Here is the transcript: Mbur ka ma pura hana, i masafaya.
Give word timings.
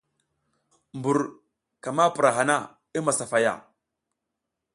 Mbur 0.97 1.17
ka 1.83 1.89
ma 1.95 2.05
pura 2.15 2.31
hana, 2.37 2.57
i 2.97 2.99
masafaya. 3.05 3.53